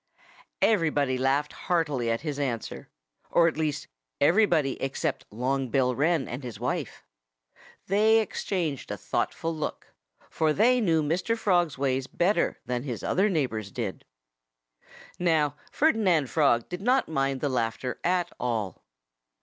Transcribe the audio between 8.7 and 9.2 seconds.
a